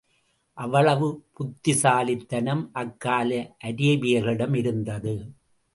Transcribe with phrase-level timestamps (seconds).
[0.57, 1.07] அவ்வளவு
[1.33, 5.15] புத்திசாலித்தனம் அக்கால அரேபியர்களிடம் இருந்தது.